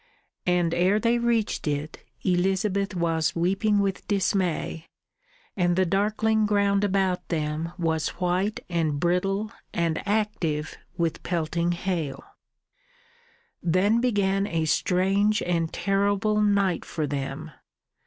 [0.47, 4.87] And ere they reached it, Elizabeth was weeping with dismay,
[5.55, 11.73] and the darkling ground about them was white and brittle and active with the pelting
[11.73, 12.23] hail.
[13.61, 17.51] Then began a strange and terrible night for them.